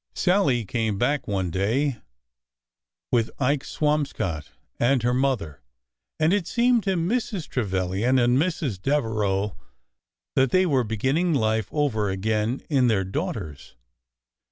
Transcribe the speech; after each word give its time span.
Sallie 0.15 0.65
came 0.65 0.97
back 0.97 1.27
one 1.27 1.51
day 1.51 2.01
with 3.11 3.29
Ike 3.37 3.63
Swamscott 3.63 4.49
and 4.79 5.03
her 5.03 5.13
mother, 5.13 5.61
and 6.19 6.33
it 6.33 6.47
seemed 6.47 6.81
to 6.85 6.95
Mrs. 6.95 7.47
Trevilian 7.47 8.17
and 8.17 8.35
Mrs. 8.35 8.81
Dev 8.81 9.03
ereau 9.03 9.55
that 10.35 10.49
they 10.49 10.65
were 10.65 10.83
beginning 10.83 11.35
life 11.35 11.67
over 11.71 12.09
again 12.09 12.63
in 12.67 12.87
their 12.87 13.03
daughters. 13.03 13.75